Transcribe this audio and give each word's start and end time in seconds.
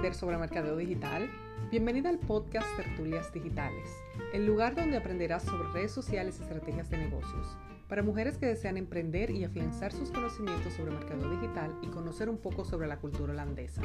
mujer 0.00 0.14
sobre 0.14 0.38
mercadeo 0.38 0.78
digital? 0.78 1.30
Bienvenida 1.70 2.08
al 2.08 2.18
podcast 2.18 2.66
Tertulias 2.74 3.30
Digitales, 3.34 3.86
el 4.32 4.46
lugar 4.46 4.74
donde 4.74 4.96
aprenderás 4.96 5.42
sobre 5.42 5.68
redes 5.74 5.92
sociales 5.92 6.38
y 6.38 6.42
estrategias 6.42 6.88
de 6.88 6.96
negocios, 6.96 7.58
para 7.86 8.02
mujeres 8.02 8.38
que 8.38 8.46
desean 8.46 8.78
emprender 8.78 9.30
y 9.30 9.44
afianzar 9.44 9.92
sus 9.92 10.10
conocimientos 10.10 10.72
sobre 10.72 10.92
mercadeo 10.92 11.28
digital 11.28 11.76
y 11.82 11.88
conocer 11.88 12.30
un 12.30 12.38
poco 12.38 12.64
sobre 12.64 12.88
la 12.88 12.98
cultura 12.98 13.34
holandesa. 13.34 13.82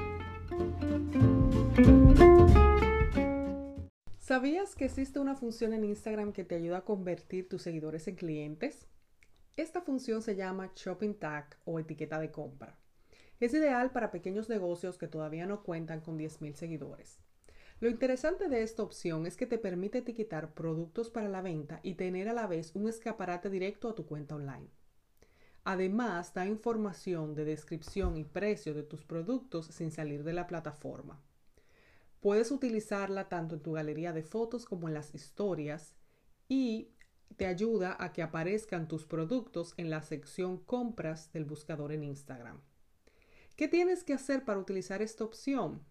¿Sabías 4.18 4.74
que 4.78 4.86
existe 4.86 5.20
una 5.20 5.36
función 5.36 5.74
en 5.74 5.84
Instagram 5.84 6.32
que 6.32 6.46
te 6.46 6.56
ayuda 6.56 6.78
a 6.78 6.86
convertir 6.86 7.50
tus 7.50 7.62
seguidores 7.62 8.08
en 8.08 8.16
clientes? 8.16 8.88
Esta 9.58 9.82
función 9.82 10.22
se 10.22 10.38
llama 10.38 10.72
Shopping 10.78 11.16
Tag 11.16 11.58
o 11.66 11.78
etiqueta 11.78 12.20
de 12.20 12.32
compra. 12.32 12.80
Es 13.40 13.54
ideal 13.54 13.92
para 13.92 14.12
pequeños 14.12 14.48
negocios 14.48 14.98
que 14.98 15.08
todavía 15.08 15.46
no 15.46 15.64
cuentan 15.64 16.02
con 16.02 16.18
10.000 16.18 16.54
seguidores. 16.54 17.20
Lo 17.82 17.90
interesante 17.90 18.48
de 18.48 18.64
esta 18.64 18.84
opción 18.84 19.26
es 19.26 19.36
que 19.36 19.46
te 19.46 19.58
permite 19.58 19.98
etiquetar 19.98 20.54
productos 20.54 21.10
para 21.10 21.28
la 21.28 21.42
venta 21.42 21.82
y 21.84 21.96
tener 21.96 22.30
a 22.30 22.34
la 22.34 22.48
vez 22.48 22.74
un 22.74 22.88
escaparate 22.88 23.50
directo 23.50 23.90
a 23.90 23.96
tu 23.96 24.06
cuenta 24.06 24.36
online. 24.36 24.70
Además, 25.66 26.34
da 26.34 26.46
información 26.46 27.36
de 27.36 27.44
descripción 27.44 28.16
y 28.16 28.24
precio 28.24 28.74
de 28.74 28.84
tus 28.84 29.04
productos 29.04 29.66
sin 29.66 29.92
salir 29.92 30.24
de 30.24 30.32
la 30.32 30.48
plataforma. 30.48 31.22
Puedes 32.22 32.52
utilizarla 32.52 33.28
tanto 33.28 33.56
en 33.56 33.62
tu 33.62 33.74
galería 33.74 34.14
de 34.14 34.24
fotos 34.24 34.66
como 34.66 34.88
en 34.88 34.94
las 34.94 35.14
historias 35.14 35.96
y 36.48 36.92
te 37.36 37.48
ayuda 37.48 37.98
a 38.00 38.14
que 38.14 38.22
aparezcan 38.22 38.88
tus 38.88 39.06
productos 39.06 39.74
en 39.78 39.90
la 39.90 40.02
sección 40.02 40.58
compras 40.58 41.34
del 41.34 41.44
buscador 41.44 41.92
en 41.92 42.04
Instagram. 42.04 42.62
¿Qué 43.56 43.70
tienes 43.70 44.04
que 44.04 44.14
hacer 44.14 44.44
para 44.44 44.60
utilizar 44.60 45.02
esta 45.02 45.24
opción? 45.24 45.82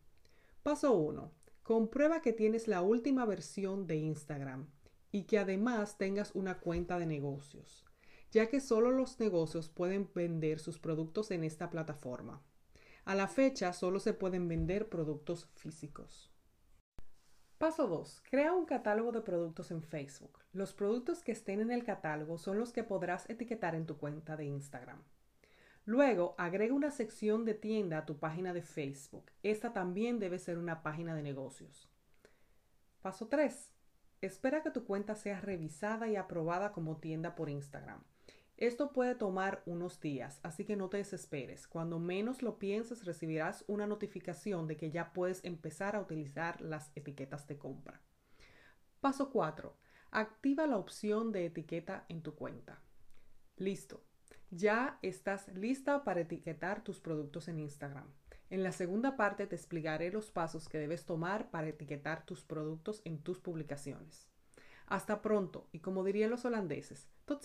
Paso 0.63 0.93
1. 0.93 1.33
Comprueba 1.63 2.21
que 2.21 2.35
tienes 2.35 2.69
la 2.69 2.83
última 2.83 3.25
versión 3.25 3.87
de 3.87 3.97
Instagram 3.97 4.69
y 5.11 5.23
que 5.23 5.39
además 5.39 5.97
tengas 5.97 6.35
una 6.35 6.61
cuenta 6.61 6.99
de 6.99 7.07
negocios, 7.07 7.87
ya 8.31 8.51
que 8.51 8.61
solo 8.61 8.91
los 8.91 9.19
negocios 9.19 9.71
pueden 9.71 10.11
vender 10.15 10.59
sus 10.61 10.79
productos 10.79 11.31
en 11.31 11.43
esta 11.43 11.71
plataforma. 11.71 12.43
A 13.07 13.15
la 13.15 13.29
fecha 13.29 13.73
solo 13.73 13.99
se 13.99 14.13
pueden 14.13 14.47
vender 14.47 14.91
productos 14.91 15.49
físicos. 15.55 16.31
Paso 17.57 17.87
2. 17.87 18.25
Crea 18.29 18.53
un 18.53 18.67
catálogo 18.67 19.11
de 19.11 19.23
productos 19.23 19.71
en 19.71 19.83
Facebook. 19.83 20.39
Los 20.53 20.75
productos 20.75 21.23
que 21.23 21.33
estén 21.33 21.63
en 21.63 21.71
el 21.71 21.83
catálogo 21.83 22.37
son 22.37 22.59
los 22.59 22.75
que 22.75 22.85
podrás 22.85 23.29
etiquetar 23.31 23.75
en 23.75 23.87
tu 23.87 23.97
cuenta 23.97 24.37
de 24.37 24.45
Instagram. 24.45 25.03
Luego, 25.87 26.35
agrega 26.39 26.75
una 26.75 26.91
sección 26.91 27.45
de 27.45 27.53
tienda 27.53 27.99
a 27.99 28.07
tu 28.07 28.19
página 28.19 28.55
de 28.55 28.63
Facebook. 28.63 29.31
Esta 29.43 29.75
también 29.75 30.19
debe 30.19 30.39
ser 30.39 30.57
una 30.57 30.83
página 30.83 31.15
de 31.15 31.23
negocios. 31.23 31.91
Paso 33.03 33.29
3. 33.29 33.71
Espera 34.23 34.63
que 34.63 34.71
tu 34.71 34.85
cuenta 34.87 35.15
sea 35.15 35.43
revisada 35.43 36.09
y 36.09 36.17
aprobada 36.17 36.73
como 36.73 36.97
tienda 36.97 37.35
por 37.35 37.51
Instagram. 37.51 38.03
Esto 38.57 38.93
puede 38.93 39.15
tomar 39.15 39.63
unos 39.67 40.01
días, 40.01 40.41
así 40.43 40.65
que 40.65 40.77
no 40.77 40.89
te 40.89 40.97
desesperes. 40.97 41.67
Cuando 41.67 41.99
menos 41.99 42.41
lo 42.41 42.59
pienses, 42.59 43.05
recibirás 43.05 43.63
una 43.67 43.87
notificación 43.87 44.67
de 44.67 44.79
que 44.79 44.91
ya 44.91 45.13
puedes 45.13 45.45
empezar 45.45 45.97
a 45.97 46.01
utilizar 46.01 46.63
las 46.63 46.93
etiquetas 46.95 47.47
de 47.47 47.59
compra. 47.59 48.01
Paso 49.03 49.31
4. 49.31 49.77
Activa 50.13 50.67
la 50.67 50.79
opción 50.79 51.31
de 51.31 51.45
etiqueta 51.45 52.07
en 52.09 52.23
tu 52.23 52.35
cuenta. 52.37 52.81
Listo 53.57 54.03
ya 54.57 54.99
estás 55.03 55.49
lista 55.55 56.05
para 56.05 56.21
etiquetar 56.21 56.85
tus 56.85 57.01
productos 57.01 57.49
en 57.49 57.61
Instagram. 57.61 58.07
En 58.51 58.63
la 58.63 58.73
segunda 58.73 59.17
parte 59.17 59.47
te 59.47 59.57
explicaré 59.57 60.11
los 60.13 60.31
pasos 60.31 60.69
que 60.69 60.79
debes 60.79 61.05
tomar 61.07 61.51
para 61.51 61.69
etiquetar 61.69 62.25
tus 62.25 62.45
productos 62.45 63.03
en 63.05 63.19
tus 63.19 63.41
publicaciones. 63.41 64.29
Hasta 64.87 65.23
pronto 65.23 65.69
y 65.73 65.81
como 65.81 66.05
dirían 66.05 66.31
los 66.31 66.45
holandeses, 66.45 67.09
tot. 67.25 67.43